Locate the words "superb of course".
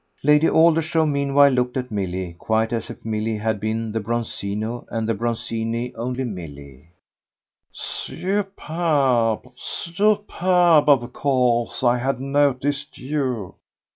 9.55-11.83